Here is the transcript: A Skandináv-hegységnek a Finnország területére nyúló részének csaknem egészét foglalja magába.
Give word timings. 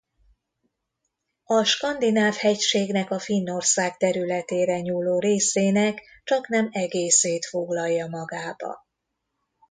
A 1.43 1.63
Skandináv-hegységnek 1.63 3.11
a 3.11 3.19
Finnország 3.19 3.97
területére 3.97 4.79
nyúló 4.79 5.19
részének 5.19 6.01
csaknem 6.23 6.69
egészét 6.71 7.45
foglalja 7.45 8.07
magába. 8.07 8.85